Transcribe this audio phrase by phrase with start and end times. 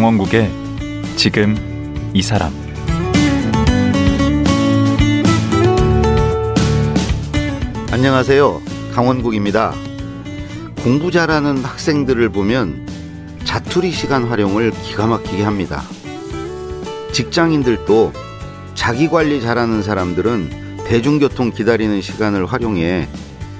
[0.00, 0.50] 강원국의
[1.16, 1.54] 지금
[2.14, 2.54] 이 사람
[7.92, 8.62] 안녕하세요.
[8.94, 9.74] 강원국입니다.
[10.82, 12.88] 공부 잘하는 학생들을 보면
[13.44, 15.82] 자투리 시간 활용을 기가 막히게 합니다.
[17.12, 18.14] 직장인들도
[18.74, 23.06] 자기 관리 잘하는 사람들은 대중교통 기다리는 시간을 활용해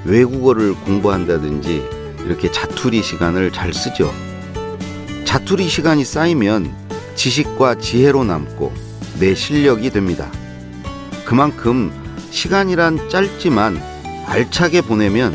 [0.06, 1.84] 외국어를 공부한다든지
[2.24, 4.29] 이렇게 자투리 시간을 잘 쓰죠.
[5.30, 6.74] 자투리 시간이 쌓이면
[7.14, 8.72] 지식과 지혜로 남고
[9.20, 10.28] 내 실력이 됩니다.
[11.24, 11.92] 그만큼
[12.32, 13.80] 시간이란 짧지만
[14.26, 15.32] 알차게 보내면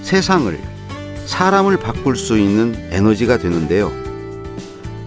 [0.00, 0.58] 세상을,
[1.26, 3.92] 사람을 바꿀 수 있는 에너지가 되는데요.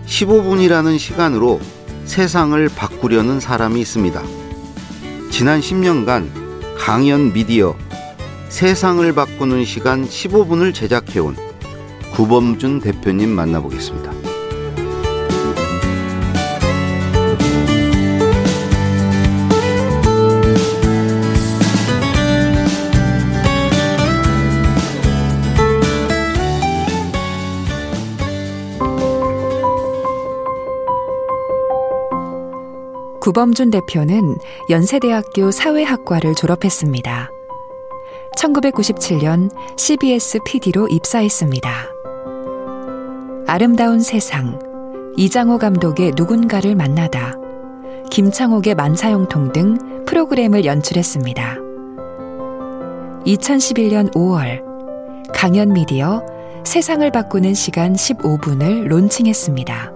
[0.06, 1.60] 15분이라는 시간으로
[2.06, 4.22] 세상을 바꾸려는 사람이 있습니다.
[5.32, 7.76] 지난 10년간 강연 미디어
[8.50, 11.36] 세상을 바꾸는 시간 15분을 제작해온
[12.14, 14.21] 구범준 대표님 만나보겠습니다.
[33.22, 34.36] 구범준 대표는
[34.72, 37.30] 연세대학교 사회학과를 졸업했습니다.
[38.36, 41.72] 1997년 CBS PD로 입사했습니다.
[43.46, 44.58] 아름다운 세상,
[45.18, 47.36] 이장호 감독의 누군가를 만나다,
[48.10, 51.58] 김창옥의 만사형통 등 프로그램을 연출했습니다.
[53.28, 54.64] 2011년 5월,
[55.32, 56.26] 강연 미디어
[56.64, 59.91] 세상을 바꾸는 시간 15분을 론칭했습니다.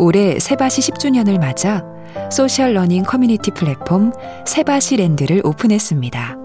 [0.00, 1.84] 올해 세바시 10주년을 맞아
[2.32, 4.12] social learning 커뮤니티 플랫폼
[4.46, 6.36] 세바시 랜드를 오픈했습니다.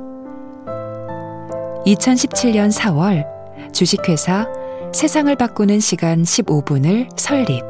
[1.86, 3.24] 2017년 4월
[3.72, 4.46] 주식회사
[4.94, 7.64] 세상을 바꾸는 시간 15분을 설립.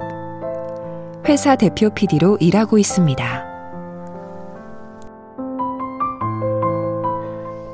[1.27, 3.45] 회사 대표 PD로 일하고 있습니다.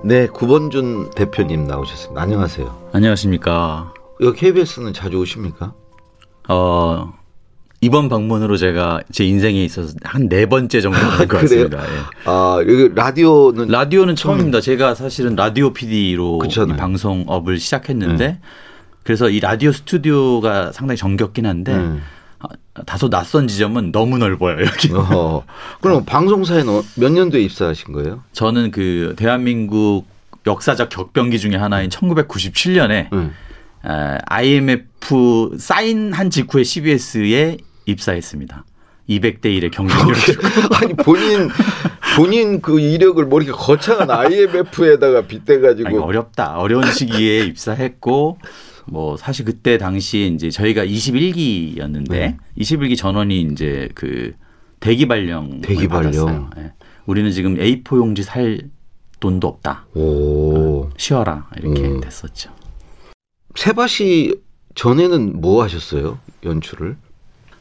[0.04, 2.22] 네, 구본준 대표님 나오셨습니다.
[2.22, 2.90] 안녕하세요.
[2.92, 3.94] 안녕하십니까.
[4.20, 5.74] 여기 KBS는 자주 오십니까?
[6.50, 7.14] 어,
[7.84, 11.80] 이번 방문으로 제가 제 인생에 있어서 한 네 번째 정도 된것 같습니다.
[11.84, 12.00] 예.
[12.26, 14.62] 아, 여기 라디오는 라디오는 처음입니다.
[14.62, 16.38] 제가 사실은 라디오 PD로.
[16.78, 18.40] 방송업을 시작했는데 네.
[19.04, 22.04] 그래서 이 라디오 스튜디오가 상당히 정겹긴 한데 음.
[22.40, 22.48] 아,
[22.86, 24.94] 다소 낯선 지점은 너무 넓어요 여기.
[24.94, 25.44] 어허.
[25.82, 28.24] 그럼 방송사에는 몇 년도에 입사하신 거예요?
[28.34, 30.06] 저는 그 대한민국
[30.46, 33.32] 역사적 격변기 중에 하나인 1997년에 음.
[34.28, 38.66] IMF 사인한 직후에 CBS에 입사했습니다.
[39.10, 40.16] 200대 1의 경쟁률을
[40.82, 41.50] 아니 본인
[42.16, 46.58] 본인 그 이력을 뭐 이렇게 거창한 IMF에다가 빗대가지고 아니, 어렵다.
[46.60, 48.38] 어려운 시기에 입사했고
[48.86, 52.38] 뭐 사실 그때 당시에 이제 저희가 21기였는데 네.
[52.58, 54.34] 21기 전원이 이제 그
[54.80, 56.50] 대기 발령 대기 발령.
[56.58, 56.74] 예.
[57.06, 58.60] 우리는 지금 A4 용지 살
[59.20, 59.86] 돈도 없다.
[59.94, 62.02] 오 쉬어라 이렇게 음.
[62.02, 62.52] 됐었죠.
[63.56, 64.36] 세바시
[64.76, 66.18] 전에는 뭐 하셨어요?
[66.44, 66.98] 연출을?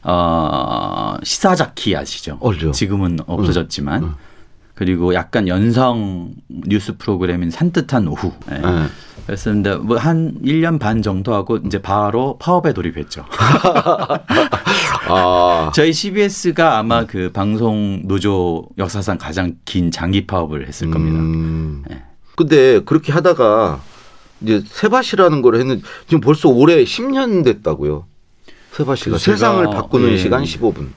[0.03, 2.39] 어, 시사자키 아시죠?
[2.43, 2.71] 알죠.
[2.71, 4.15] 지금은 없어졌지만 음.
[4.73, 8.31] 그리고 약간 연성 뉴스 프로그램인 산뜻한 오후.
[8.51, 8.57] 예.
[8.57, 8.87] 네.
[9.27, 13.23] 그랬었는데 뭐한 1년 반 정도 하고 이제 바로 파업에 돌입했죠.
[15.07, 21.19] 아 저희 CBS가 아마 그 방송 노조 역사상 가장 긴 장기 파업을 했을 겁니다.
[21.19, 21.83] 음.
[21.87, 22.03] 네.
[22.35, 23.81] 근데 그렇게 하다가
[24.41, 28.05] 이제 세바시라는 걸 했는데 지금 벌써 올해 10년 됐다고요.
[28.71, 30.17] 세바시가 그 제가, 세상을 바꾸는 예.
[30.17, 30.89] 시간 15분.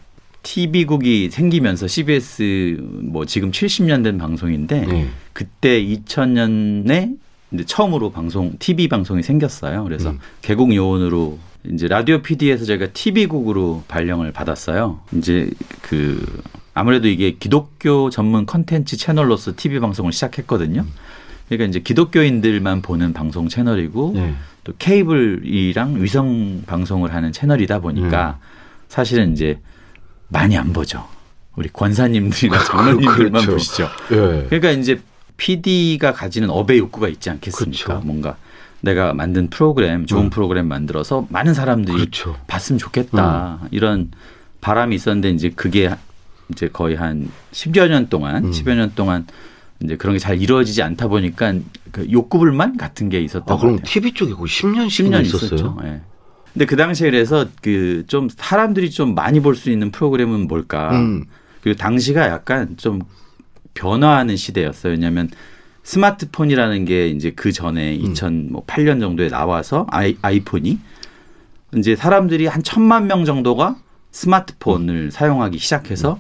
[0.43, 5.09] TV국이 생기면서 CBS 뭐 지금 70년 된 방송인데 네.
[5.33, 7.17] 그때 2000년에
[7.53, 9.85] 이제 처음으로 방송 TV 방송이 생겼어요.
[9.85, 10.19] 그래서 음.
[10.43, 11.39] 개국 요원으로
[11.73, 15.01] 이제 라디오 PD에서 저희가 TV국으로 발령을 받았어요.
[15.17, 15.51] 이제
[15.81, 16.43] 그
[16.75, 20.85] 아무래도 이게 기독교 전문 컨텐츠 채널로서 TV 방송을 시작했거든요.
[21.49, 24.35] 그러니까 이제 기독교인들만 보는 방송 채널이고 네.
[24.65, 28.39] 또 케이블이랑 위성 방송을 하는 채널이다 보니까
[28.89, 29.61] 사실은 이제
[30.29, 31.07] 많이 안 보죠.
[31.55, 33.53] 우리 권사님들이나 장로님들만 그렇죠.
[33.53, 33.89] 보시죠.
[34.11, 34.47] 예.
[34.49, 35.01] 그러니까 이제
[35.37, 37.85] PD가 가지는 업의 욕구가 있지 않겠습니까?
[37.85, 38.07] 그렇죠.
[38.07, 38.37] 뭔가
[38.81, 40.31] 내가 만든 프로그램, 좋은 음.
[40.31, 42.37] 프로그램 만들어서 많은 사람들이 그렇죠.
[42.47, 43.61] 봤으면 좋겠다.
[43.63, 43.69] 음.
[43.71, 44.11] 이런
[44.61, 45.91] 바람이 있었는데 이제 그게
[46.51, 48.51] 이제 거의 한 10여 년 동안, 음.
[48.51, 49.27] 10여 년 동안
[49.83, 51.55] 이제 그런 게 잘 이루어지지 않다 보니까
[51.95, 53.87] 그 욕구불만 같은 게 있었던 아것 그럼 같아요.
[53.89, 55.79] TV 쪽에 거의 10년 10년 있었어요.
[55.85, 56.01] 예.
[56.53, 60.91] 근데 그 당시에 그래서 그 좀 사람들이 좀 많이 볼 수 있는 프로그램은 뭘까?
[60.99, 61.25] 음.
[61.63, 63.01] 그리고 당시가 약간 좀
[63.75, 64.93] 변화하는 시대였어요.
[64.93, 65.31] 왜냐하면
[65.85, 68.13] 스마트폰이라는 게 이제 그 전에 음.
[68.13, 70.79] 2008년 정도에 나와서 아이, 아이폰이
[71.77, 73.77] 이제 사람들이 한 천만 명 정도가
[74.11, 76.19] 스마트폰을 사용하기 시작해서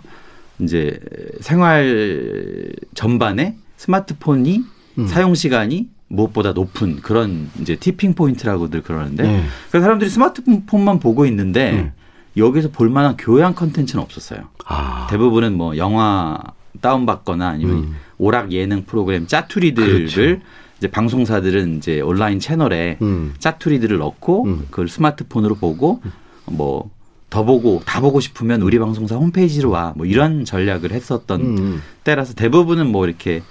[0.60, 1.00] 이제
[1.40, 4.62] 생활 전반에 스마트폰이
[4.98, 5.06] 음.
[5.06, 9.44] 사용 시간이 무엇보다 높은 그런 이제 tipping point라고들 그러는데 네.
[9.70, 11.92] 그래서 사람들이 스마트폰만 보고 있는데 음.
[12.36, 14.40] 여기서 볼 만한 교양 컨텐츠는 없었어요.
[14.66, 15.06] 아.
[15.10, 16.38] 대부분은 뭐 영화
[16.80, 17.96] 다운받거나 아니면 음.
[18.18, 20.40] 오락 예능 프로그램 짜투리들을 그렇죠.
[20.78, 23.34] 이제 방송사들은 이제 온라인 채널에 음.
[23.38, 24.66] 짜투리들을 넣고 음.
[24.70, 26.00] 그걸 스마트폰으로 보고
[26.46, 26.94] 뭐
[27.34, 31.82] 더 보고 다 보고 싶으면 우리 방송사 홈페이지로 와 뭐 이런 전략을 했었던 음.
[32.04, 33.42] 때라서 대부분은 뭐 이렇게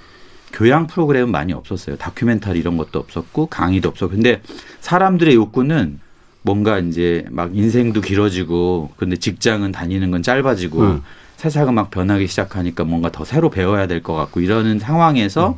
[0.53, 1.97] 교양 프로그램은 많이 없었어요.
[1.97, 4.41] 다큐멘터리 이런 것도 없었고 강의도 없었고 근데
[4.81, 5.99] 사람들의 욕구는
[6.43, 11.01] 뭔가 이제 막 인생도 길어지고 근데 직장은 다니는 건 짧아지고 음.
[11.37, 15.57] 세상은 막 변하기 시작하니까 뭔가 더 새로 배워야 될 것 같고 이러는 상황에서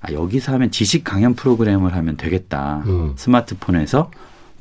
[0.00, 2.82] 아, 여기서 하면 지식 강연 프로그램을 하면 되겠다.
[2.86, 3.12] 음.
[3.16, 4.10] 스마트폰에서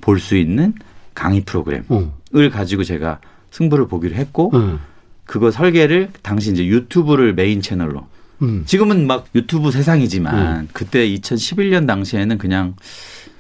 [0.02, 0.74] 볼 수 있는
[1.16, 2.50] 강의 프로그램을 어.
[2.52, 3.20] 가지고 제가
[3.52, 4.80] 승부를 보기로 했고 음.
[5.26, 8.06] 그거 설계를 당시 이제 유튜브를 메인 채널로
[8.42, 8.64] 음.
[8.66, 12.76] 지금은 막 유튜브 세상이지만 그때 2011년 당시에는 그냥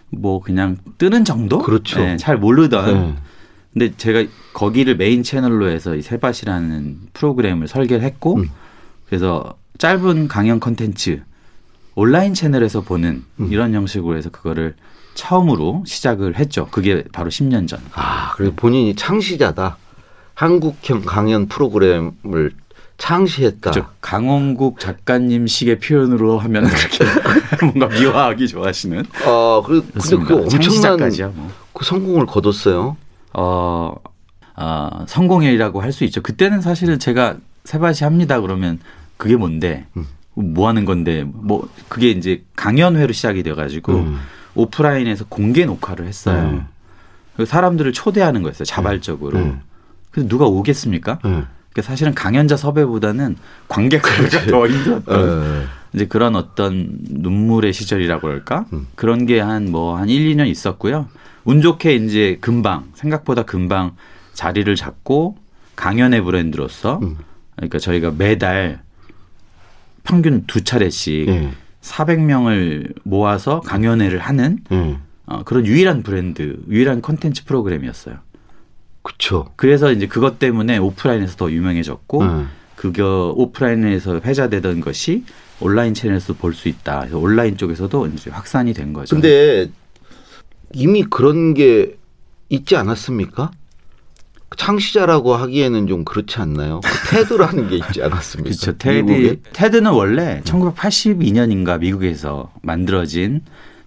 [0.09, 1.59] 뭐 그냥 뜨는 정도?
[1.59, 1.99] 그렇죠.
[1.99, 2.93] 네, 잘 모르던.
[2.93, 3.15] 네.
[3.73, 8.49] 근데 제가 거기를 메인 채널로 해서 이 세바시라는 프로그램을 설계를 했고 음.
[9.07, 11.23] 그래서 짧은 강연 컨텐츠
[11.95, 13.47] 온라인 채널에서 보는 음.
[13.51, 14.75] 이런 형식으로 해서 그거를
[15.15, 16.67] 처음으로 시작을 했죠.
[16.71, 17.79] 그게 바로 10년 전.
[17.93, 19.77] 아, 그리고 본인이 창시자다.
[20.35, 22.53] 한국형 강연 프로그램을
[22.97, 23.71] 창시했다.
[23.71, 27.05] 저 강원국 작가님 식의 표현으로 하면 그렇게
[27.65, 29.03] 뭔가 미화하기 좋아하시는.
[29.25, 30.17] 아, 그래, 근데.
[30.25, 30.97] 그 엄청난
[31.35, 31.51] 뭐.
[31.73, 32.95] 그 성공을 거뒀어요.
[33.33, 33.95] 어,
[34.55, 36.21] 어, 성공이라고 할 수 있죠.
[36.21, 38.79] 그때는 사실은 제가 세바시 합니다 그러면
[39.17, 39.85] 그게 뭔데?
[39.97, 40.05] 음.
[40.35, 41.23] 뭐 하는 건데?
[41.25, 44.19] 뭐 그게 이제 강연회로 시작이 돼 가지고 음.
[44.55, 46.65] 오프라인에서 공개 녹화를 했어요.
[47.37, 47.45] 음.
[47.45, 48.65] 사람들을 초대하는 거였어요.
[48.65, 49.39] 자발적으로.
[49.39, 49.61] 음.
[50.11, 51.19] 그래서 누가 오겠습니까?
[51.73, 51.75] 음.
[51.75, 53.35] 그러니까 사실은 강연자 섭외보다는
[53.67, 55.67] 관객 섭외가 더 힘들었던 예.
[55.93, 58.65] 이제 그런 어떤 눈물의 시절이라고 그럴까?
[58.73, 58.87] 음.
[58.95, 61.07] 그런 게한뭐 한 1, 2년 있었고요.
[61.45, 63.95] 운 좋게 이제 금방 생각보다 금방
[64.33, 65.37] 자리를 잡고
[65.75, 67.17] 강연의 브랜드로서 음.
[67.55, 68.81] 그러니까 저희가 매달
[70.03, 71.51] 평균 두 차례씩 예.
[71.81, 74.97] 400명을 모아서 강연회를 하는 예.
[75.25, 78.17] 어, 그런 유일한 브랜드, 유일한 콘텐츠 프로그램이었어요.
[79.03, 79.49] 그쵸.
[79.55, 82.45] 그래서 이제 그것 때문에 오프라인에서 더 유명해졌고 예.
[82.75, 85.23] 그거 오프라인에서 회자되던 것이
[85.59, 86.99] 온라인 채널에서 볼 수 있다.
[87.01, 89.15] 그래서 온라인 쪽에서도 이제 확산이 된 거죠.
[89.15, 89.69] 근데
[90.73, 91.95] 이미 그런 게
[92.49, 93.51] 있지 않았습니까?
[94.55, 96.79] 창시자라고 하기에는 좀 그렇지 않나요?
[96.83, 98.49] 그 테드라는 게 있지 않았습니까?
[98.49, 98.77] 그렇죠.
[98.77, 99.41] 테드?
[99.53, 103.41] 테드는 원래 1982년인가 미국에서 만들어진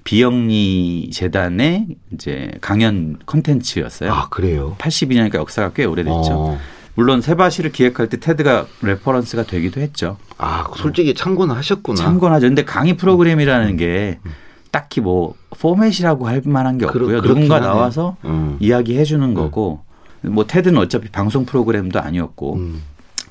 [0.07, 4.13] 비영리 재단의 이제 강연 콘텐츠였어요.
[4.13, 4.77] 아 그래요.
[4.79, 6.15] 82년이니까 역사가 꽤 오래됐죠.
[6.31, 6.59] 어.
[6.95, 10.17] 물론 세바시를 기획할 때 테드가 reference가 되기도 했죠.
[10.39, 11.97] 아 솔직히 참고는 하셨구나.
[11.97, 12.47] 참고하죠.
[12.47, 14.19] 근데 강의 프로그램이라는 게
[14.71, 17.07] 딱히 뭐 포맷이라고 할 만한 게 없고요.
[17.09, 17.71] 그렇긴 누군가 하네요.
[17.71, 18.57] 나와서 음.
[18.61, 19.81] 이야기해 주는 거고
[20.23, 22.81] 뭐 테드는 어차피 방송 프로그램도 아니었고 음.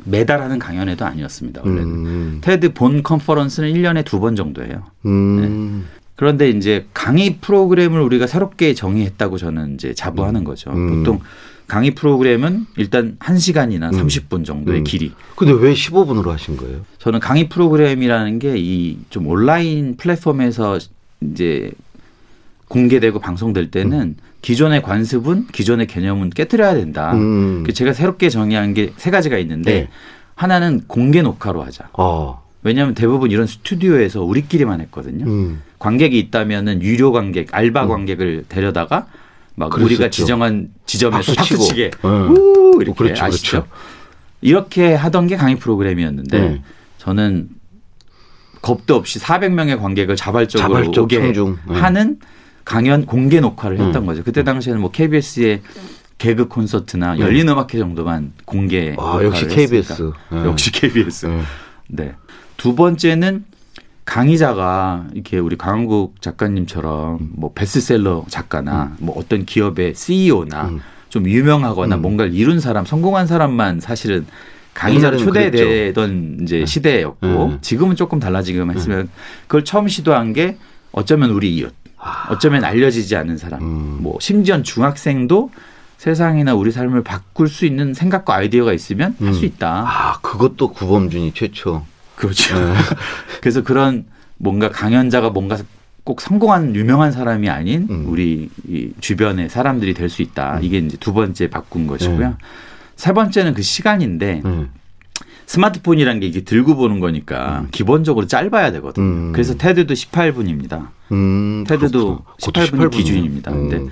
[0.03, 1.62] 매달 하는 강연회도 아니었습니다.
[1.63, 1.84] 원래는.
[1.88, 2.38] 음.
[2.41, 4.84] 테드 본 컨퍼런스는 1년에 두 번 정도예요.
[5.05, 5.86] 음.
[6.15, 10.72] 그런데 이제 강의 프로그램을 우리가 새롭게 정의했다고 저는 이제 자부하는 거죠.
[10.72, 10.98] 음.
[11.03, 11.19] 보통
[11.67, 14.07] 강의 프로그램은 일단 1시간이나 음.
[14.07, 14.84] 30분 정도의 음.
[14.84, 15.12] 길이.
[15.36, 16.81] 근데 왜 15분으로 하신 거예요?
[17.00, 20.79] 저는 강의 프로그램이라는 게 이 좀 온라인 플랫폼에서
[21.22, 21.72] 이제
[22.67, 27.13] 공개되고 방송될 때는 기존의 관습은 기존의 개념은 깨뜨려야 된다.
[27.13, 27.63] 음.
[27.65, 29.88] 그 제가 새롭게 정의한 게 세 가지가 있는데 네.
[30.36, 31.89] 하나는 공개 녹화로 하자.
[31.93, 32.43] 어.
[32.63, 35.25] 왜냐하면 대부분 이런 스튜디오에서 우리끼리만 했거든요.
[35.25, 35.62] 음.
[35.79, 39.08] 관객이 있다면은 유료 관객, 알바 관객을 데려다가
[39.55, 39.86] 막 그랬었죠.
[39.96, 41.60] 우리가 지정한 지점에서 박수 치고.
[41.60, 42.29] 박수치게 응.
[42.32, 43.51] 우 이렇게 그렇죠, 아시죠?
[43.63, 43.67] 그렇죠.
[44.41, 46.62] 이렇게 하던 게 강의 프로그램이었는데 네.
[46.98, 47.50] 저는
[48.62, 51.58] 겁도 없이 400명의 관객을 자발적으로 자발적 오게 청중.
[51.70, 51.79] 네.
[51.79, 52.20] 하는
[52.63, 54.05] 강연 공개 녹화를 했던 음.
[54.08, 54.24] 거죠.
[54.24, 55.62] 그때 당시에는 뭐 KBS의
[56.17, 59.48] 개그 콘서트나 열린 음악회 정도만 공개 아 역시.
[59.48, 60.12] KBS.
[60.32, 60.46] 네.
[60.46, 61.25] 역시 KBS.
[61.27, 61.41] 네.
[61.88, 62.15] 네.
[62.58, 63.46] 두 번째는
[64.05, 70.79] 강의자가 이렇게 우리 강한국 작가님처럼 뭐 베스트셀러 작가나 뭐 어떤 기업의 CEO나 음.
[71.09, 72.01] 좀 유명하거나 음.
[72.01, 74.25] 뭔가를 이룬 사람, 성공한 사람만 사실은
[74.74, 77.57] 강의자로 초대되던 이제 시대였고 네.
[77.62, 79.09] 지금은 조금 달라지긴 했으면
[79.47, 80.57] 그걸 처음 시도한 게
[80.91, 81.74] 어쩌면 우리 이웃,
[82.29, 83.97] 어쩌면 알려지지 않은 사람, 음.
[84.01, 85.50] 뭐 심지어 중학생도
[85.97, 89.45] 세상이나 우리 삶을 바꿀 수 있는 생각과 아이디어가 있으면 할수 음.
[89.45, 89.85] 있다.
[89.88, 91.83] 아 그것도 구범준이 최초.
[92.15, 92.55] 그렇죠.
[92.57, 92.74] 네.
[93.41, 94.05] 그래서 그런
[94.38, 95.57] 뭔가 강연자가 뭔가
[96.03, 98.05] 꼭 성공한 유명한 사람이 아닌 음.
[98.07, 100.60] 우리 이 주변의 사람들이 될 수 있다.
[100.62, 102.27] 이게 이제 두 번째 바꾼 것이고요.
[102.29, 102.36] 네.
[102.95, 104.65] 세 번째는 그 시간인데 네.
[105.48, 109.05] 스마트폰이라는 게 이게 들고 보는 거니까 기본적으로 짧아야 되거든요.
[109.05, 109.31] 음.
[109.31, 110.88] 그래서 테드도 18분입니다.
[111.12, 112.88] 음, 테드도 그렇구나.
[112.88, 113.51] 18분 이 기준입니다.
[113.51, 113.89] 근데 음.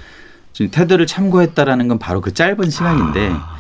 [0.52, 3.58] 지금 테드를 참고했다라는 건 바로 그 짧은 시간인데 아.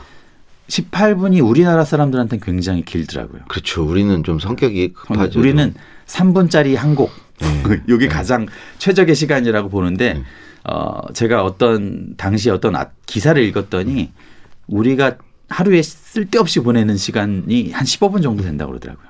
[0.67, 3.41] 18분이 우리나라 사람들한테는 굉장히 길더라고요.
[3.47, 3.83] 그렇죠.
[3.85, 5.39] 우리는 좀 성격이 급하죠.
[5.39, 5.73] 우리는
[6.07, 7.11] 3분짜리 한 곡.
[7.39, 7.81] 네.
[7.89, 10.23] 이게 가장 최적의 시간이라고 보는데 네.
[10.63, 14.11] 어 제가 어떤 당시 어떤 아- 기사를 읽었더니
[14.67, 15.17] 우리가
[15.49, 19.07] 하루에 쓸데없이 보내는 시간이 한 15분 정도 된다고 그러더라고요.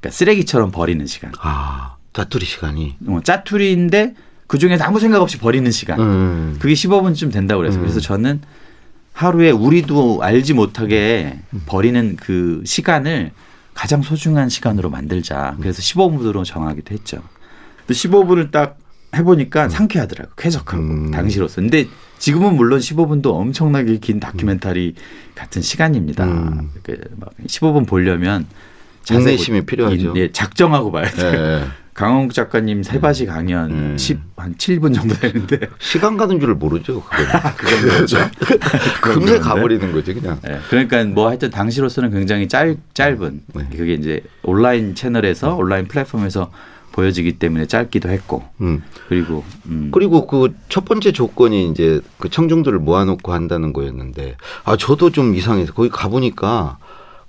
[0.00, 1.32] 그러니까 쓰레기처럼 버리는 시간.
[1.40, 2.96] 아 짜투리 시간이.
[3.08, 4.14] 어, 짜투리인데
[4.46, 5.98] 그 중에서 아무 생각 없이 버리는 시간.
[6.00, 6.56] 음.
[6.58, 7.82] 그게 15분쯤 된다고 그래서 음.
[7.82, 8.40] 그래서 저는
[9.16, 13.30] 하루에 우리도 알지 못하게 버리는 그 시간을
[13.72, 15.56] 가장 소중한 시간으로 만들자.
[15.58, 17.22] 그래서 15분으로 정하기도 했죠.
[17.86, 18.76] 또 15분을 딱
[19.16, 20.32] 해보니까 상쾌하더라고.
[20.36, 21.10] 쾌적하고 음.
[21.10, 21.62] 당시로서.
[21.62, 21.86] 근데
[22.18, 24.94] 지금은 물론 15분도 엄청나게 긴 다큐멘터리
[25.34, 26.24] 같은 시간입니다.
[26.26, 26.70] 음.
[26.82, 28.46] 그막 15분 보려면
[29.10, 30.12] 인내심이 보- 필요하죠.
[30.16, 31.32] 예, 작정하고 봐야 돼요.
[31.32, 31.64] 예.
[31.96, 33.98] 강홍 작가님 세바시 강연 음.
[33.98, 37.02] 10, 한 7분 정도 되는데 시간 가는 줄을 모르죠.
[37.02, 37.26] 그거는.
[37.56, 38.18] 그건 그렇죠.
[39.00, 40.38] 금세 가버리는 거지 그냥.
[40.42, 43.68] 네, 그러니까 뭐 하여튼 당시로서는 굉장히 짧, 짧은 네.
[43.74, 46.50] 그게 이제 온라인 채널에서 온라인 플랫폼에서
[46.92, 48.82] 보여지기 때문에 짧기도 했고 음.
[49.08, 55.10] 그리고 음, 그리고 그 첫 번째 조건이 이제 그 청중들을 모아놓고 한다는 거였는데 아 저도
[55.10, 56.76] 좀 이상해서 거기 가보니까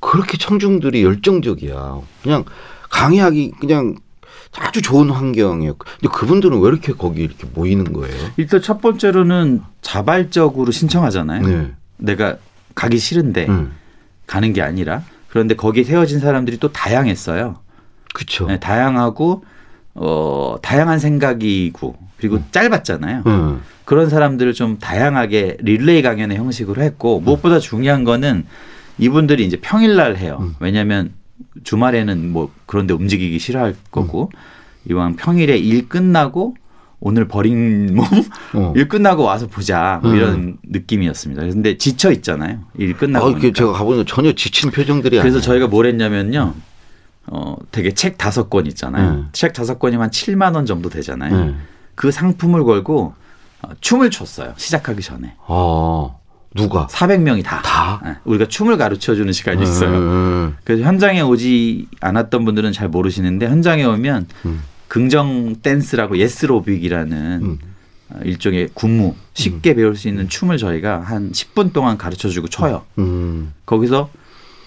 [0.02, 2.00] 그렇게 청중들이 열정적이야.
[2.22, 2.44] 그냥
[2.90, 3.96] 강의하기 그냥
[4.56, 8.16] 아주 좋은 환경이었고 근데 그분들은 왜 이렇게 거기 이렇게 모이는 거예요?
[8.38, 11.48] 일단 첫 번째로는 자발적으로 신청하잖아요.
[11.48, 11.72] 네.
[11.98, 12.38] 내가
[12.76, 13.74] 가기 싫은데 음.
[14.26, 17.60] 가는 게 아니라 그런데 거기에 세워진 사람들이 또 다양했어요.
[18.14, 18.48] 그렇죠.
[18.48, 19.44] 네, 다양하고
[19.96, 23.24] 어 다양한 생각이고 그리고 짧았잖아요.
[23.26, 23.62] 음.
[23.86, 28.46] 그런 사람들을 좀 다양하게 릴레이 강연의 형식으로 했고 무엇보다 중요한 거는
[28.98, 30.40] 이분들이 이제 평일날 해요.
[30.42, 30.56] 음.
[30.60, 31.12] 왜냐하면
[31.64, 34.40] 주말에는 뭐 그런데 움직이기 싫어할 거고 음.
[34.90, 36.56] 이왕 평일에 일 끝나고
[37.00, 38.06] 오늘 버린 몸
[38.54, 38.74] 어.
[38.76, 40.18] 일 끝나고 와서 보자 뭐 음.
[40.18, 41.44] 이런 느낌이었습니다.
[41.44, 42.60] 근데 지쳐 있잖아요.
[42.78, 43.40] 일 끝나고 아.
[43.40, 45.42] 제가 가보니까 전혀 지친 표정들이 그래서 아니에요.
[45.42, 46.54] 저희가 뭘 했냐면요.
[47.28, 49.12] 어 되게 책 다섯 권 있잖아요.
[49.12, 49.30] 음.
[49.34, 51.36] 책 다섯 권이면 한 7만 원 정도 되잖아요.
[51.36, 51.62] 음.
[51.96, 53.14] 그 상품을 걸고
[53.62, 54.54] 어, 춤을 췄어요.
[54.58, 55.36] 시작하기 전에.
[55.46, 56.10] 아
[56.56, 57.62] 누가 400명이 다.
[57.62, 58.02] 다?
[58.06, 59.90] 예, 우리가 춤을 가르쳐 주는 시간이 있어요.
[59.90, 60.56] 음.
[60.64, 64.64] 그래서 현장에 오지 않았던 분들은 잘 모르시는데 현장에 오면 음.
[64.88, 67.60] 긍정 댄스라고 예스로빅이라는 음.
[68.10, 72.84] 어, 일종의 군무 쉽게 배울 수 있는 춤을 저희가 한 10분 동안 가르쳐 주고 춰요.
[72.98, 73.54] 음.
[73.66, 74.10] 거기서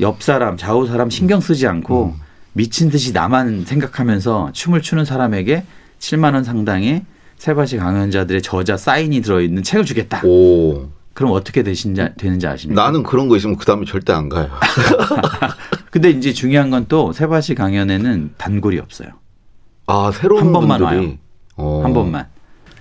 [0.00, 2.14] 옆 사람, 좌우 사람 신경 쓰지 않고
[2.52, 5.64] 미친 듯이 나만 생각하면서 춤을 추는 사람에게
[5.98, 7.04] 7만 원 상당의
[7.38, 10.22] 세바시 강연자들의 저자 사인이 들어있는 책을 주겠다.
[10.26, 10.88] 오.
[11.20, 12.82] 그럼 어떻게 되신지, 되는지 아십니까?
[12.82, 14.48] 나는 그런 거 있으면 그 다음에 절대 안 가요.
[15.92, 19.10] 근데 이제 중요한 건 또 세바시 강연에는 단골이 없어요.
[19.86, 21.14] 아 새로운 한 번만 분들이 와요.
[21.56, 21.82] 어.
[21.84, 22.26] 한 번만.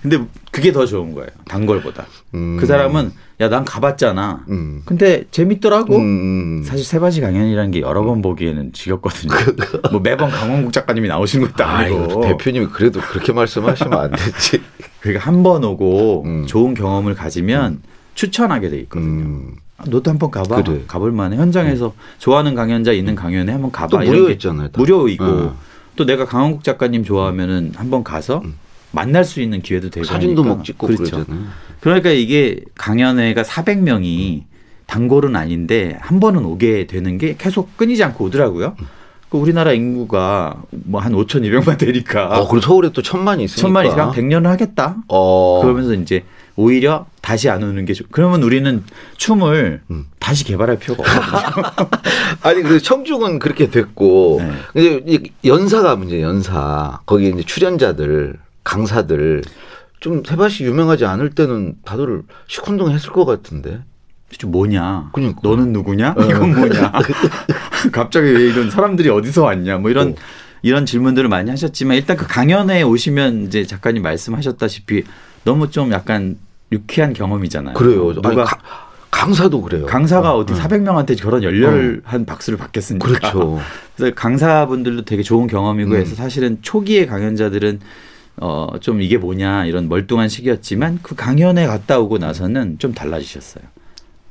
[0.00, 0.18] 근데
[0.50, 1.28] 그게 더 좋은 거예요.
[1.48, 2.06] 단골보다.
[2.32, 2.56] 음.
[2.58, 4.46] 그 사람은 야 난 가봤잖아.
[4.48, 4.80] 음.
[4.86, 5.96] 근데 재밌더라고.
[5.98, 6.62] 음.
[6.64, 9.34] 사실 세바시 강연이라는 게 여러 번 보기에는 지겹거든요.
[9.92, 12.20] 뭐 매번 강원국 작가님이 나오시는 것도 아이고 아니고.
[12.22, 14.62] 대표님이 그래도 그렇게 말씀하시면 안 되지.
[15.00, 16.46] 그러니까 한 번 오고 음.
[16.46, 17.82] 좋은 경험을 가지면
[18.14, 19.24] 추천하게 돼 있거든요.
[19.24, 19.52] 음.
[19.78, 20.62] 아, 너도 한번 가봐.
[20.62, 20.82] 그래.
[20.86, 21.36] 가볼 만해.
[21.36, 23.88] 현장에서 좋아하는 강연자 있는 강연에 한번 가봐.
[23.88, 24.68] 또 이런 게 무료였잖아요.
[24.68, 24.78] 다.
[24.80, 25.56] 무료이고 어.
[25.96, 28.42] 또 내가 강원국 작가님 좋아하면은 한번 가서
[28.92, 30.56] 만날 수 있는 기회도 되고 사진도 하니까.
[30.56, 31.02] 막 찍고 그렇죠.
[31.24, 31.44] 그러잖아요.
[31.80, 34.42] 그러니까 이게 강연회가 400명이
[34.86, 38.76] 단골은 아닌데 한 번은 오게 되는 게 계속 끊이지 않고 오더라고요.
[39.30, 43.60] 그 우리나라 인구가 뭐 한 5,200만 되니까 어, 그리고 서울에 또 천만이 있으니까.
[43.62, 44.96] 천만 이상 100년을 하겠다.
[45.08, 45.60] 어.
[45.62, 46.24] 그러면서 이제
[46.60, 48.04] 오히려 다시 안 오는 게 좋.
[48.10, 48.84] 그러면 우리는
[49.16, 50.06] 춤을 음.
[50.18, 51.88] 다시 개발할 필요가 없거든요.
[52.42, 54.52] 아니 그 청중은 그렇게 됐고 네.
[54.72, 59.42] 근데 이 연사가 문제 연사 거기 이제 출연자들 강사들
[60.00, 63.80] 좀 세바시 유명하지 않을 때는 다들 시큰둥 했을 것 같은데.
[64.28, 65.10] 도대체 뭐냐?
[65.12, 65.40] 그러니까.
[65.42, 66.14] 너는 누구냐?
[66.16, 66.22] 어.
[66.22, 66.92] 이건 뭐냐?
[67.90, 69.78] 갑자기 왜 이런 사람들이 어디서 왔냐?
[69.78, 70.14] 뭐 이런 어.
[70.62, 75.04] 이런 질문들을 많이 하셨지만 일단 그 강연회에 오시면 이제 작가님 말씀하셨다시피
[75.44, 76.36] 너무 좀 약간
[76.72, 77.74] 유쾌한 경험이잖아요.
[77.74, 78.12] 그래요.
[78.14, 78.58] 누가 아니, 가-
[79.10, 79.86] 강사도 그래요.
[79.86, 80.56] 강사가 어디 어.
[80.56, 83.06] 400명한테 저런 열렬한 박수를 받겠습니까?
[83.08, 83.58] 그렇죠.
[83.96, 85.96] 그래서 강사분들도 되게 좋은 경험이고 음.
[85.96, 87.80] 해서 사실은 초기의 강연자들은
[88.42, 93.64] 어 좀 이게 뭐냐 이런 멀뚱한 시기였지만 그 강연에 갔다 오고 나서는 좀 달라지셨어요.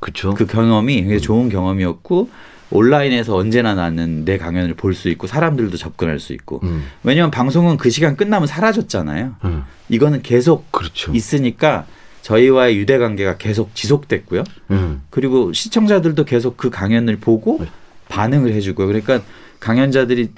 [0.00, 0.34] 그렇죠.
[0.34, 2.28] 그 경험이 굉장히 좋은 경험이었고
[2.70, 6.84] 온라인에서 언제나 나는 내 강연을 볼 수 있고 사람들도 접근할 수 있고 음.
[7.04, 9.34] 왜냐하면 방송은 그 시간 끝나면 사라졌잖아요.
[9.44, 9.62] 음.
[9.90, 11.12] 이거는 계속 그렇죠.
[11.12, 11.84] 있으니까
[12.22, 14.44] 저희와의 유대 관계가 계속 지속됐고요.
[14.70, 15.02] 음.
[15.10, 17.66] 그리고 시청자들도 계속 그 강연을 보고 네.
[18.08, 18.86] 반응을 해주고요.
[18.86, 19.22] 그러니까
[19.60, 20.30] 강연자들이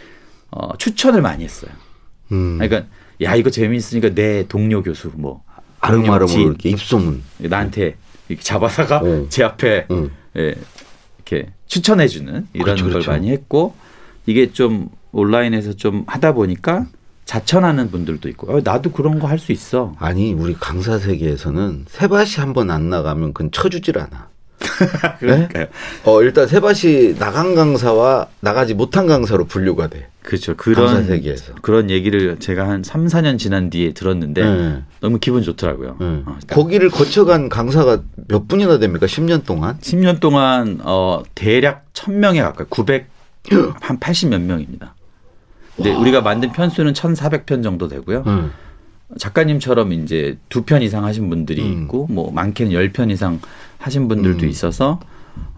[0.51, 1.71] 어, 추천을 많이 했어요.
[2.31, 2.59] 음.
[2.59, 2.89] 그러니까
[3.23, 5.43] 야 이거 재미있으니까 내 동료 교수 뭐.
[6.51, 7.23] 이렇게 입소문.
[7.39, 7.97] 나한테
[8.29, 9.27] 이렇게 잡아다가 어.
[9.31, 10.11] 제 앞에 음.
[10.37, 10.55] 예,
[11.19, 13.11] 이렇게 추천해주는 이런 그렇죠, 걸 그렇죠.
[13.11, 13.75] 많이 했고
[14.27, 16.87] 이게 좀 온라인에서 좀 하다 보니까
[17.25, 19.95] 자천하는 분들도 있고 어, 나도 그런 거 할 수 있어.
[19.99, 24.29] 아니 우리 강사 세계에서는 세바시 한번 안 나가면 그건 쳐주질 않아.
[25.19, 25.67] 그러니까요.
[26.05, 30.09] 어 일단 세바시 나간 강사와 나가지 못한 강사로 분류가 돼.
[30.23, 30.55] 그렇죠.
[30.57, 31.55] 강사 그런 세계에서.
[31.63, 34.83] 그런 얘기를 제가 한 3, 4년 지난 뒤에 들었는데 네.
[35.01, 35.97] 너무 기분 좋더라고요.
[35.99, 36.07] 네.
[36.27, 39.07] 어, 딱 거기를 거쳐간 강사가 몇 분이나 됩니까?
[39.07, 39.79] 10년 동안?
[39.81, 43.09] 10년 동안 어 대략 1000명에 가까이 900
[43.81, 44.92] 한 80 몇 명입니다.
[45.83, 48.25] 근데 우리가 만든 편수는 1,400편 정도 되고요.
[48.27, 48.51] 응.
[49.19, 51.83] 작가님처럼 이제 두 편 이상 하신 분들이 음.
[51.83, 53.41] 있고 뭐 많게는 열 편 이상
[53.79, 54.49] 하신 분들도 음.
[54.49, 55.01] 있어서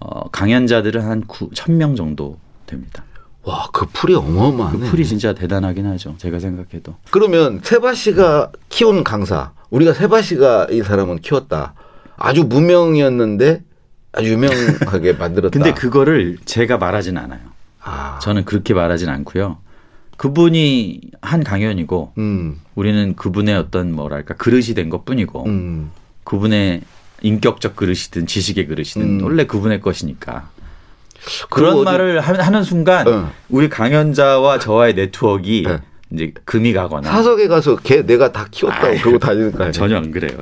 [0.01, 3.05] 어 강연자들은 한 9, 1000명 정도 됩니다.
[3.45, 4.87] 와, 그 풀이 그 어마어마하네.
[4.89, 6.15] 풀이 진짜 대단하긴 하죠.
[6.19, 6.95] 제가 생각해도.
[7.11, 11.75] 그러면 세바시가 키운 강사, 우리가 세바시가 이 사람은 키웠다.
[12.17, 13.63] 아주 무명이었는데
[14.13, 15.51] 아주 유명하게 만들었다.
[15.53, 17.41] 근데 그거를 제가 말하진 않아요.
[17.83, 19.59] 아, 저는 그렇게 말하진 않고요.
[20.17, 25.91] 그분이 한 강연이고 음, 우리는 그분의 어떤 뭐랄까 그릇이 된 것뿐이고 음,
[26.25, 26.83] 그분의
[27.23, 29.25] 인격적 그릇이든 지식의 그릇이든 음.
[29.25, 30.51] 원래 그분의 것이니까
[31.51, 33.33] 그런 말을 하- 하는 순간 어.
[33.49, 35.43] 우리 강연자와 저와의 네트워크가
[35.73, 35.79] 네.
[36.13, 39.73] 이제 금이 가거나 사석에 가서 걔 내가 다 키웠다고 아이, 그러고 다니는 거 아니에요?
[39.73, 40.39] 전혀 안 그래요.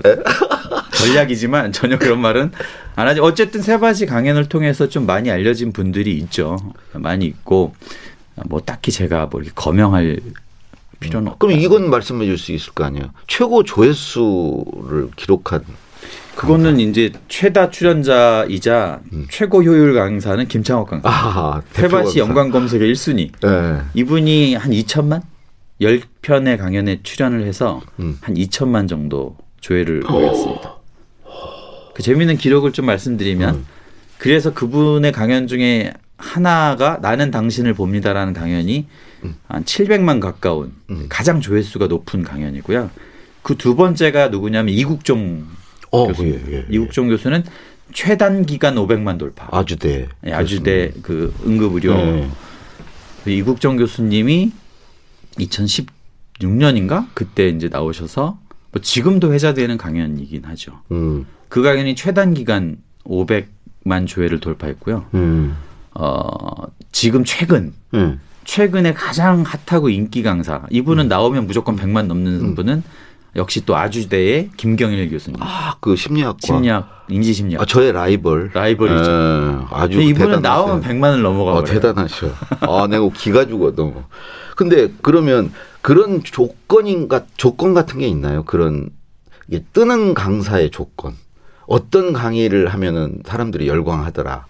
[0.92, 2.50] 전략이지만 전혀 그런 말은
[2.96, 3.20] 안 하지.
[3.20, 6.58] 어쨌든 세바시 강연을 통해서 좀 많이 알려진 분들이 있죠.
[6.92, 7.74] 많이 있고
[8.46, 10.18] 뭐 딱히 제가 뭐 이렇게 거명할
[11.00, 11.38] 필요는 없다.
[11.46, 13.10] 그럼 이건 말씀해 줄 수 있을 거 아니에요?
[13.26, 15.64] 최고 조회수를 기록한
[16.36, 21.08] 그거는 이제 최다 출연자이자 최고 효율 강사는 김창욱 강사.
[21.08, 21.12] 음.
[21.12, 23.32] 아, 세바시 연관 검색의 1순위.
[23.40, 23.84] 강사.
[23.94, 25.22] 이분이 한 2천만?
[25.80, 28.16] 10편의 강연에 출연을 해서 음.
[28.22, 30.76] 한 2천만 정도 조회를 올렸습니다.
[31.94, 33.66] 그 재미있는 기록을 좀 말씀드리면 음.
[34.18, 35.92] 그래서 그분의 강연 중에
[36.22, 38.86] 하나가 나는 당신을 봅니다라는 강연이
[39.24, 39.34] 음.
[39.48, 40.72] 한 700만 가까운
[41.08, 42.90] 가장 조회수가 높은 강연이고요.
[43.42, 45.46] 그 두 번째가 누구냐면 이국종
[45.90, 46.24] 어, 교수.
[46.24, 46.66] 예, 예, 예.
[46.70, 47.42] 이국종 교수는
[47.92, 49.48] 최단 기간 500만 돌파.
[49.50, 50.08] 아주대.
[50.26, 52.30] 예, 아주대 그 응급의료 네.
[53.24, 54.52] 그 이국정 교수님이
[55.38, 58.38] 2016년인가 그때 이제 나오셔서
[58.70, 60.80] 뭐 지금도 회자되는 강연이긴 하죠.
[60.92, 65.06] 음, 그 강연이 최단 기간 500만 조회를 돌파했고요.
[65.14, 65.56] 음,
[65.94, 66.38] 어
[66.90, 68.20] 지금 최근 음.
[68.44, 72.82] 최근에 가장 핫하고 인기 강사 이분은 나오면 무조건 100만 넘는 분은
[73.34, 75.40] 역시 또 아주대의 김경일 교수님.
[75.42, 76.38] 아, 그 심리학과.
[76.42, 78.50] 심리학 인지심리학 아, 저의 라이벌.
[78.52, 79.10] 라이벌이죠.
[79.10, 80.40] 예, 아주 이분은 대단하세요.
[80.40, 81.64] 나오면 100만을 넘어가 어, 버려요.
[81.80, 82.28] 대단하셔.
[82.60, 84.02] 아, 내가 기가 죽어 너무.
[84.54, 85.50] 근데 그러면
[85.80, 88.44] 그런 조건인가 조건 같은 게 있나요?
[88.44, 88.90] 그런
[89.72, 91.14] 뜨는 강사의 조건.
[91.66, 94.44] 어떤 강의를 하면은 사람들이 열광하더라.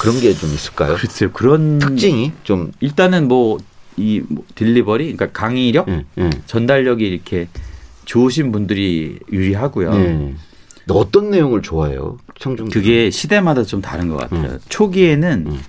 [0.00, 0.96] 그런 게 좀 있을까요?
[0.96, 3.58] 글쎄요 그런 특징이 좀 일단은 뭐
[4.00, 4.22] 이
[4.54, 6.30] 딜리버리 그러니까 강의력 예, 예.
[6.46, 7.48] 전달력이 이렇게
[8.04, 9.92] 좋으신 분들이 유리하고요.
[9.92, 10.02] 예.
[10.04, 10.34] 근데
[10.90, 12.16] 어떤 내용을 좋아해요?
[12.38, 14.58] 청중 그게 시대마다 좀 다른 것 같아요.
[14.68, 15.60] 초기에는 음.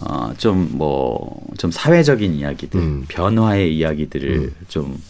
[0.00, 3.04] 어, 좀 뭐 좀 사회적인 이야기들, 음.
[3.08, 5.02] 변화의 이야기들을 좀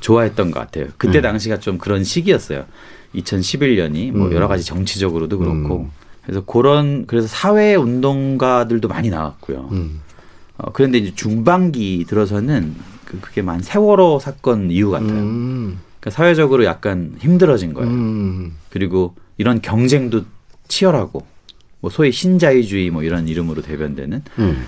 [0.00, 0.88] 좋아했던 것 같아요.
[0.98, 1.22] 그때 음.
[1.22, 2.66] 당시가 좀 그런 시기였어요.
[3.14, 4.32] 2011년이 뭐 음.
[4.34, 5.90] 여러 가지 정치적으로도 그렇고 음.
[6.22, 9.68] 그래서 그런 그래서 사회 운동가들도 많이 나왔고요.
[9.72, 10.00] 음.
[10.58, 15.10] 어, 그런데 이제 중반기 들어서는 그, 그게 만 세월호 사건 이후 같아요.
[15.10, 15.80] 음.
[15.98, 17.90] 그러니까 사회적으로 약간 힘들어진 거예요.
[17.90, 18.56] 음.
[18.70, 20.24] 그리고 이런 경쟁도
[20.68, 21.26] 치열하고
[21.80, 24.66] 뭐 소위 신자유주의 뭐 이런 이름으로 대변되는 음.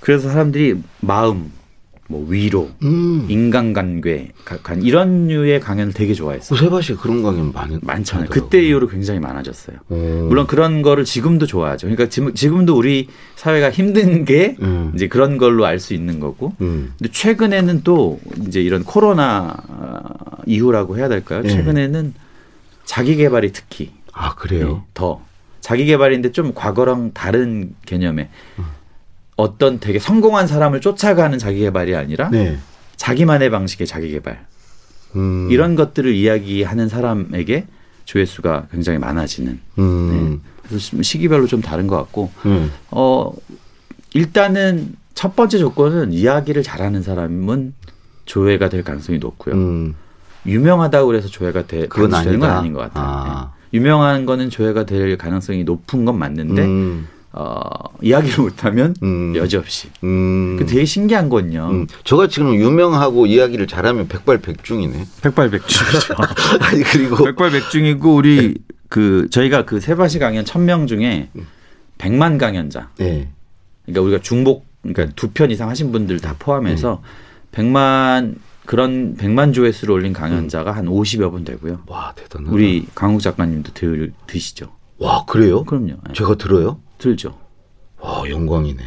[0.00, 1.50] 그래서 사람들이 마음,
[2.10, 3.26] 뭐 위로, 음.
[3.28, 6.58] 인간관계, 가- 간 이런 류의 강연을 되게 좋아했어요.
[6.58, 8.24] 구세바시 그런 강연 많이 많잖아요.
[8.24, 8.44] 하더라고요.
[8.48, 9.76] 그때 이후로 굉장히 많아졌어요.
[9.90, 9.94] 오.
[10.28, 11.86] 물론 그런 거를 지금도 좋아하죠.
[11.86, 14.90] 그러니까 지금, 지금도 우리 사회가 힘든 게 음.
[14.94, 16.54] 이제 그런 걸로 알 수 있는 거고.
[16.62, 16.94] 음.
[16.98, 20.00] 근데 최근에는 또 이제 이런 코로나 어,
[20.46, 21.42] 이후라고 해야 될까요?
[21.44, 21.48] 예.
[21.50, 22.14] 최근에는
[22.86, 24.82] 자기 개발이 특히 아 그래요.
[24.84, 25.20] 예, 더
[25.60, 28.28] 자기 개발인데 좀 과거랑 다른 개념의
[29.38, 32.58] 어떤 되게 성공한 사람을 쫓아가는 자기 개발이 아니라 네.
[32.96, 34.44] 자기만의 방식의 자기 개발
[35.14, 35.48] 음.
[35.50, 37.66] 이런 것들을 이야기하는 사람에게
[38.04, 40.40] 조회수가 굉장히 많아지는 음.
[40.62, 42.72] 그래서 시- 시기별로 좀 다른 것 같고 음.
[42.90, 43.32] 어
[44.12, 47.74] 일단은 첫 번째 조건은 이야기를 잘하는 사람은
[48.24, 49.54] 조회가 될 가능성이 높고요.
[49.54, 49.94] 음.
[50.46, 52.50] 유명하다고 그래서 조회가 되, 그건 되는 건.
[52.50, 53.04] 아닌 것 같아요.
[53.06, 53.52] 아.
[53.72, 53.76] 예.
[53.76, 57.06] 유명한 거는 조회가 될 가능성이 높은 건 맞는데 음.
[57.32, 57.68] 어,
[58.02, 59.34] 이야기를 못하면 음.
[59.36, 59.88] 여지없이.
[60.02, 60.56] 음.
[60.58, 61.68] 그 되게 신기한 건요.
[61.70, 61.86] 음.
[62.04, 65.04] 저가 지금 유명하고 이야기를 잘하면 백발백중이네.
[65.22, 66.14] 백발백중이죠.
[66.60, 68.54] 아니 그리고 백발백중이고 우리
[68.88, 71.28] 그 저희가 그 세바시 강연 1000명 중에
[71.98, 72.90] 100만 강연자.
[72.98, 73.28] 네.
[73.86, 77.02] 그러니까 우리가 중복 그러니까 두 편 이상 하신 분들 다 포함해서
[77.52, 81.80] 100만 그런 100만 조회수를 올린 강연자가 한 50여 분 되고요.
[81.86, 82.52] 와 대단하다.
[82.54, 84.72] 우리 강욱 작가님도 들, 드시죠.
[84.98, 85.64] 와 그래요?
[85.64, 85.94] 그럼요.
[86.08, 86.12] 예.
[86.14, 86.78] 제가 들어요?
[86.98, 87.38] 들죠.
[88.00, 88.82] 와 영광이네.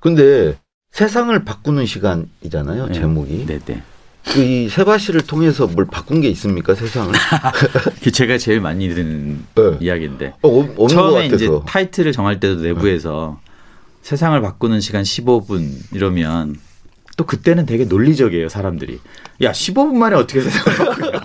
[0.00, 0.58] 근데
[0.90, 2.86] 세상을 바꾸는 시간이잖아요.
[2.86, 2.92] 네.
[2.92, 3.46] 제목이.
[3.46, 3.82] 네 네.
[4.26, 7.12] 그이 세바시를 통해서 뭘 바꾼 게 있습니까 세상을?
[7.96, 9.76] 그게 제가 제일 많이 듣는 네.
[9.80, 11.48] 이야기인데 어, 처음에 이제.
[11.66, 13.38] 타이틀을 정할 때도 내부에서
[14.00, 16.56] 세상을 바꾸는 시간 15분 이러면
[17.16, 18.98] 또 그때는 되게 논리적이에요 사람들이
[19.42, 21.20] 야 15분 만에 어떻게 세상을 바꾸냐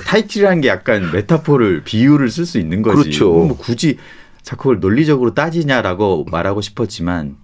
[0.06, 3.30] 타이틀이라는 게 약간 메타포를 비유를 쓸 수 있는 거지 그렇죠.
[3.32, 3.96] 뭐 굳이
[4.44, 7.36] 자꾸 그걸 논리적으로 따지냐라고 말하고 싶었지만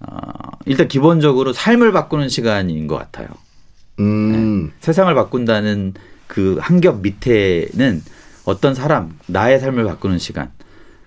[0.00, 0.16] 어,
[0.66, 3.28] 일단 기본적으로 삶을 바꾸는 시간인 것 같아요
[4.00, 4.72] 음.
[4.80, 5.94] 세상을 바꾼다는
[6.26, 8.02] 그 한 겹 밑에는
[8.46, 10.50] 어떤 사람, 나의 삶을 바꾸는 시간.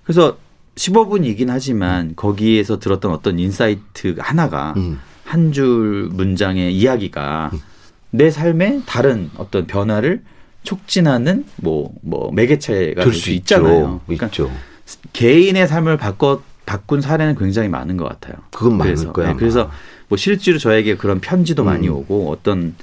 [0.04, 0.38] 그래서
[0.76, 5.00] 15분이긴 하지만 거기에서 들었던 어떤 insight 하나가 음.
[5.24, 7.52] 한줄 문장의 이야기가
[8.12, 10.22] 내 삶에 다른 어떤 변화를
[10.64, 13.74] 촉진하는 뭐, 뭐 매개체가 될 수 있잖아요.
[13.76, 14.02] 있죠.
[14.06, 14.52] 그러니까 있죠.
[15.14, 18.36] 개인의 삶을 바꿔 바꾼 사례는 굉장히 많은 것 같아요.
[18.52, 19.28] 그건 많을 그래서, 거야.
[19.30, 19.36] 네.
[19.36, 19.72] 그래서
[20.08, 21.96] 뭐 실제로 저에게 그런 편지도 많이 음.
[21.96, 22.76] 오고 어떤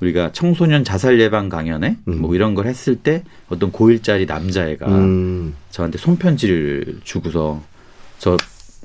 [0.00, 2.20] 우리가 청소년 자살 예방 강연에 음.
[2.20, 5.54] 뭐 이런 걸 했을 때 어떤 고1짜리 남자애가 음.
[5.70, 7.62] 저한테 손편지를 주고서
[8.18, 8.36] 저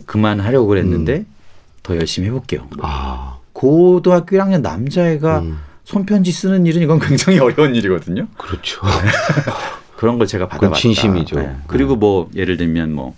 [0.06, 1.26] 그만하려고 그랬는데
[1.84, 2.68] 더 열심히 해볼게요.
[2.76, 3.38] 뭐 아.
[3.54, 5.58] 고등학교 1학년 남자애가 음.
[5.86, 8.28] 손편지 쓰는 일은 이건 굉장히 어려운 일이거든요.
[8.38, 8.82] 그렇죠.
[9.98, 10.80] 그런 걸 제가 받아봤다.
[10.80, 11.36] 진심이죠.
[11.40, 11.56] 네.
[11.68, 13.16] 그리고 뭐 예를 들면 뭐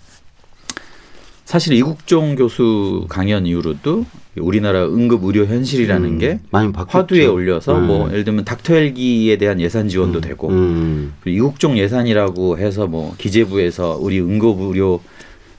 [1.44, 4.04] 사실 이국종 교수 강연 이후로도
[4.38, 6.18] 우리나라 응급 의료 현실이라는 음.
[6.18, 6.40] 게.
[6.86, 7.86] 화두에 올려서 네.
[7.86, 11.14] 뭐 예를 들면 닥터 헬기에 대한 예산 지원도 되고 음.
[11.22, 15.00] 그리고 이국종 예산이라고 해서 뭐 기재부에서 우리 응급 의료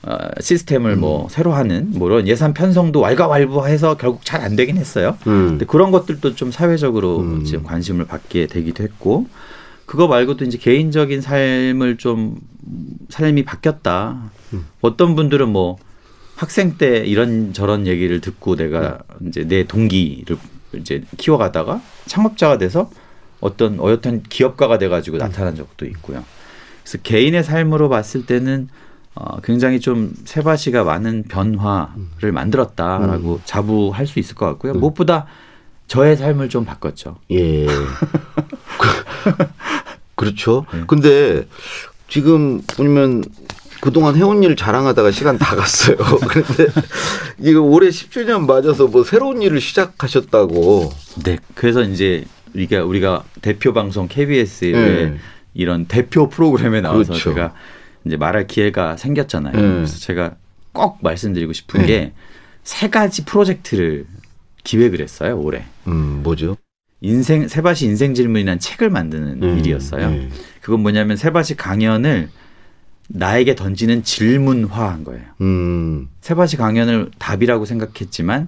[0.03, 5.17] 어, 시스템을 뭐 새로 하는 뭐 이런 예산 편성도 왈가왈부해서 결국 잘 안 되긴 했어요.
[5.27, 5.49] 음.
[5.49, 7.43] 근데 그런 것들도 좀 사회적으로 음.
[7.43, 9.25] 지금 관심을 받게 되기도 했고
[9.89, 12.39] 그거 말고도 이제 개인적인 삶을 좀
[13.09, 14.29] 삶이 바뀌었다.
[14.53, 14.67] 음.
[14.81, 15.77] 어떤 분들은 뭐
[16.35, 20.37] 학생 때 이런 저런 얘기를 듣고 내가 이제 내 동기를
[20.75, 22.91] 이제 키워가다가 창업자가 돼서
[23.39, 26.23] 어떤 어엿한 기업가가 돼가지고 나타난 적도 있고요.
[26.83, 28.69] 그래서 개인의 삶으로 봤을 때는
[29.15, 34.73] 어, 굉장히 좀 세바시가 많은 변화를 만들었다라고 자부할 수 있을 것 같고요.
[34.73, 34.81] 음.
[34.81, 35.25] 무엇보다
[35.87, 37.15] 저의 삶을 좀 바꿨죠.
[37.31, 37.65] 예.
[39.23, 39.35] 그-
[40.15, 40.65] 그렇죠.
[40.73, 40.83] 네.
[40.87, 41.45] 근데
[42.07, 43.23] 지금 보면
[43.81, 45.95] 그동안 해온 일 자랑하다가 시간 다 갔어요.
[46.27, 46.67] 그런데
[47.39, 50.91] 이거 올해 10주년 맞아서 뭐 새로운 일을 시작하셨다고.
[51.23, 51.37] 네.
[51.55, 55.17] 그래서 이제 우리가 우리가 대표 방송 KBS의 네.
[55.53, 57.33] 이런 대표 프로그램에 나와서 그렇죠.
[57.33, 57.53] 제가
[58.05, 59.53] 이제 말할 기회가 생겼잖아요.
[59.55, 59.61] 네.
[59.61, 60.35] 그래서 제가
[60.73, 62.11] 꼭 말씀드리고 싶은 네.
[62.63, 64.05] 게세 가지 프로젝트를
[64.65, 65.63] 기획을 했어요 올해.
[65.87, 66.57] 음, 뭐죠?
[67.01, 70.09] 인생 세바시 인생 질문이라는 책을 만드는 음, 일이었어요.
[70.09, 70.29] 네.
[70.61, 72.29] 그건 뭐냐면 세바시 강연을
[73.07, 75.23] 나에게 던지는 질문화한 거예요.
[75.41, 78.47] 음, 세바시 강연을 답이라고 생각했지만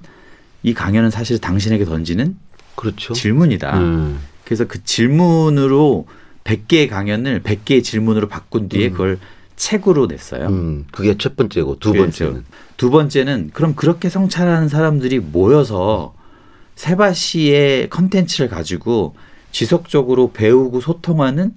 [0.64, 2.38] 이 강연은 사실 당신에게 던지는
[2.76, 3.14] 그렇죠.
[3.14, 3.80] 질문이다.
[3.80, 6.06] 음, 그래서 그 질문으로
[6.44, 8.92] 100개의 강연을 100개의 질문으로 바꾼 뒤에 음.
[8.92, 9.20] 그걸
[9.56, 10.48] 책으로 냈어요.
[10.48, 12.44] 음, 그게 첫 번째고 두 그래서 번째는.
[12.78, 16.14] 두 번째는 그럼 그렇게 성찰하는 사람들이 모여서
[16.82, 19.14] 세바시의 컨텐츠를 가지고
[19.52, 21.54] 지속적으로 배우고 소통하는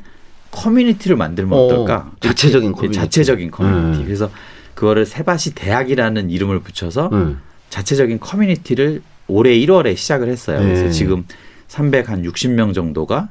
[0.51, 2.13] 커뮤니티를 만들면 어, 어떨까?
[2.21, 2.99] 자체적인 이렇게 커뮤니티.
[2.99, 4.01] 자체적인 커뮤니티.
[4.01, 4.05] 음.
[4.05, 4.31] 그래서
[4.75, 10.61] 그거를 세바시 대학이라는 이름을 붙여서 음, 자체적인 커뮤니티를 올해 1월에 시작을 했어요.
[10.61, 10.67] 네.
[10.67, 11.25] 그래서 지금
[11.69, 13.31] 360명 정도가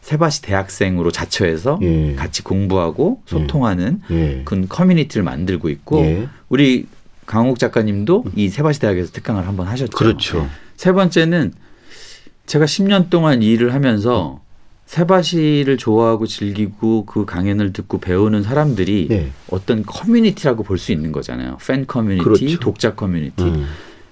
[0.00, 2.14] 세바시 대학생으로 자처해서 예.
[2.14, 4.42] 같이 공부하고 소통하는 예.
[4.44, 6.28] 그 커뮤니티를 만들고 있고 예.
[6.48, 6.86] 우리
[7.28, 9.96] 강욱 작가님도 이 세바시 대학에서 특강을 한번 하셨죠.
[9.96, 10.48] 그렇죠.
[10.76, 11.52] 세 번째는
[12.46, 14.40] 제가 10년 동안 이 일을 하면서
[14.86, 19.30] 세바시를 좋아하고 즐기고 그 강연을 듣고 배우는 사람들이 예.
[19.50, 21.58] 어떤 커뮤니티라고 볼 수 있는 거잖아요.
[21.64, 22.58] 팬 커뮤니티, 그렇죠.
[22.60, 23.44] 독자 커뮤니티.
[23.44, 23.66] 음,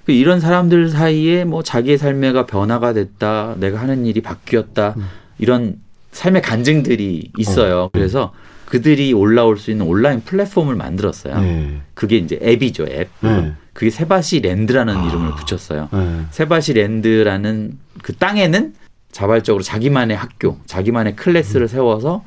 [0.05, 5.07] 그 이런 사람들 사이에 뭐 자기의 삶에가 변화가 됐다, 내가 하는 일이 바뀌었다, 음.
[5.39, 5.77] 이런
[6.13, 7.89] 삶의 간증들이 있어요.
[7.95, 8.35] 그래서
[8.67, 11.41] 그들이 올라올 수 있는 온라인 플랫폼을 만들었어요.
[11.41, 11.81] 네.
[11.95, 13.09] 그게 이제 앱이죠, 앱.
[13.21, 13.53] 네.
[13.73, 15.07] 그게 세바시 랜드라는 아.
[15.07, 15.89] 이름을 붙였어요.
[15.93, 16.27] 네.
[16.31, 18.75] 세바시 랜드라는 그 땅에는
[19.13, 22.25] 자발적으로 자기만의 학교, 자기만의 클래스를 세워서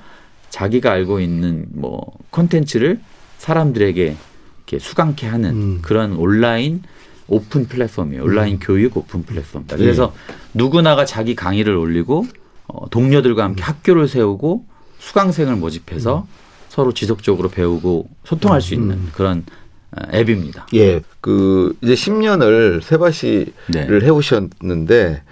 [0.49, 2.99] 자기가 알고 있는 뭐 콘텐츠를
[3.37, 4.15] 사람들에게
[4.57, 5.79] 이렇게 수강케 하는 음.
[5.81, 6.81] 그런 온라인
[7.27, 8.23] 오픈 플랫폼이에요.
[8.23, 9.65] 온라인 교육 오픈 플랫폼.
[9.71, 9.75] 예.
[9.75, 10.13] 그래서
[10.53, 12.25] 누구나가 자기 강의를 올리고
[12.67, 14.65] 어, 동료들과 함께 학교를 세우고
[14.99, 16.27] 수강생을 모집해서
[16.69, 19.43] 서로 지속적으로 배우고 소통할 수 있는 그런
[19.91, 20.67] 어, 앱입니다.
[20.75, 23.87] 예, 그 이제 10년을 세바시를 네.
[23.87, 25.23] 해 오셨는데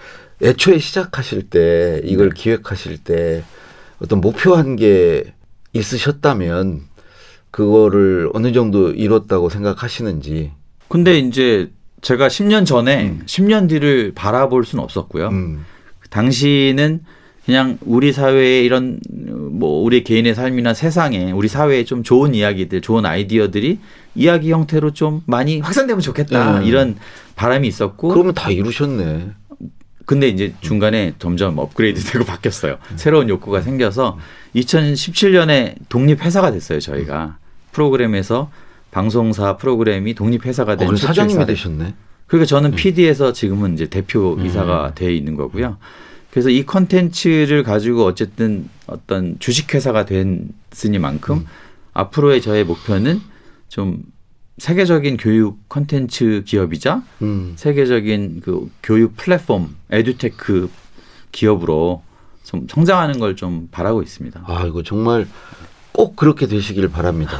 [0.41, 3.43] 애초에 시작하실 때 이걸 기획하실 때
[3.99, 5.33] 어떤 목표한 게
[5.73, 6.81] 있으셨다면
[7.51, 10.51] 그거를 어느 정도 이뤘다고 생각하시는지.
[10.87, 15.29] 근데 이제 제가 10년 전에 10년 뒤를 바라볼 수는 없었고요.
[15.29, 15.65] 음.
[16.09, 17.01] 당시는
[17.47, 23.05] 그냥 우리 사회의 이런 뭐 우리 개인의 삶이나 세상에 우리 사회에 좀 좋은 이야기들, 좋은
[23.05, 23.79] 아이디어들이
[24.15, 26.67] 이야기 형태로 좀 많이 확산되면 좋겠다 네.
[26.67, 26.97] 이런
[27.37, 29.29] 바람이 있었고 그러면 다 이루셨네.
[30.05, 32.79] 근데 이제 중간에 점점 업그레이드되고 바뀌었어요.
[32.97, 34.17] 새로운 욕구가 생겨서
[34.53, 36.81] 2017년에 독립 회사가 됐어요.
[36.81, 37.37] 저희가
[37.71, 38.51] 프로그램에서
[38.91, 41.93] 방송사 프로그램이 독립 회사가 어, 된 최초 사장님이 회사를- 되셨네.
[42.27, 45.77] 그러니까 저는 PD에서 지금은 이제 대표 이사가 돼 있는 거고요.
[46.31, 51.45] 그래서 이 컨텐츠를 가지고 어쨌든 어떤 주식회사가 됐으니만큼
[51.93, 53.19] 앞으로의 저의 목표는
[53.69, 54.03] 좀
[54.57, 57.53] 세계적인 교육 컨텐츠 기업이자 음.
[57.55, 60.69] 세계적인 그 교육 플랫폼 에듀테크
[61.31, 62.03] 기업으로
[62.43, 64.43] 좀 성장하는 걸 좀 바라고 있습니다.
[64.45, 65.27] 아, 이거 정말
[65.91, 67.31] 꼭 그렇게 되시길 바랍니다.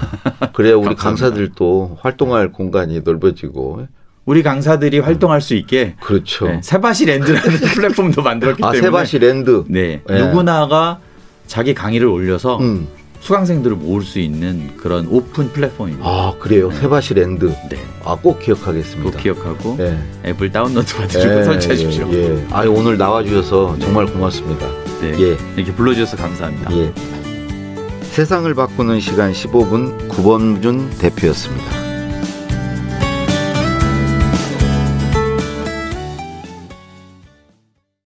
[0.53, 0.93] 그래야 우리.
[0.95, 3.87] 강사들도 활동할 공간이 넓어지고.
[4.27, 6.47] 우리 강사들이 활동할 수 있게 그렇죠.
[6.49, 9.63] 네, 세바시 랜드라는 플랫폼도 만들었기 아, 때문에 세바시 랜드.
[9.69, 10.19] 네, 예.
[10.19, 10.99] 누구나가
[11.47, 12.89] 자기 강의를 올려서 음.
[13.21, 16.05] 수강생들을 모을 수 있는 그런 오픈 플랫폼입니다.
[16.05, 16.69] 아, 그래요.
[16.71, 17.45] 세바시 랜드.
[17.69, 19.11] 네, 아, 꼭 기억하겠습니다.
[19.11, 19.97] 꼭 기억하고 예.
[20.29, 22.09] 앱을 다운로드 받으시고 예, 설치하십시오.
[22.11, 22.47] 예, 예.
[22.51, 24.67] 아, 오늘 나와주셔서 정말 고맙습니다.
[24.99, 25.37] 네, 예.
[25.55, 26.75] 이렇게 불러주셔서 감사합니다.
[26.75, 26.91] 예.
[28.11, 31.86] 세상을 바꾸는 시간 15분 구범준 대표였습니다.